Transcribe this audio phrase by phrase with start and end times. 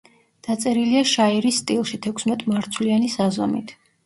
[0.45, 3.77] დაწერილია შაირის სტილში, თექვსმეტმარცვლიანი საზომით.